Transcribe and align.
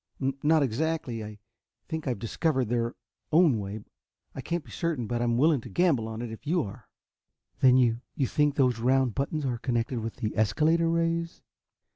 "Not 0.41 0.63
exactly. 0.63 1.23
I 1.23 1.37
think 1.87 2.07
I've 2.07 2.17
discovered 2.17 2.69
their 2.69 2.95
own 3.31 3.59
way. 3.59 3.81
I 4.33 4.41
can't 4.41 4.65
be 4.65 4.71
certain, 4.71 5.05
but 5.05 5.21
I'm 5.21 5.37
willing 5.37 5.61
to 5.61 5.69
gamble 5.69 6.07
on 6.07 6.23
it, 6.23 6.31
if 6.31 6.47
you 6.47 6.63
are." 6.63 6.89
"Then 7.59 7.77
you 7.77 8.01
you 8.15 8.25
think 8.25 8.55
those 8.55 8.79
round 8.79 9.13
buttons 9.13 9.45
are 9.45 9.59
connected 9.59 9.99
with 9.99 10.15
the 10.15 10.35
escalator 10.35 10.89
rays?" 10.89 11.43